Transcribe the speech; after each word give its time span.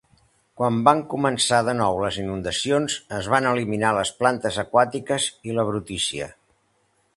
Quan 0.59 0.77
van 0.85 1.01
començar 1.11 1.59
de 1.67 1.75
nou 1.81 1.99
les 2.05 2.17
inundacions, 2.23 2.97
es 3.19 3.29
van 3.35 3.49
eliminar 3.51 3.93
les 3.99 4.15
plantes 4.23 4.59
aquàtiques 4.67 5.29
i 5.51 5.59
la 5.59 5.69
brutícia. 5.71 6.35